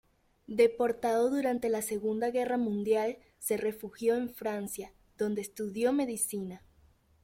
[0.47, 6.63] Deportado durante la Segunda Guerra Mundial, se refugió en Francia, donde estudió medicina.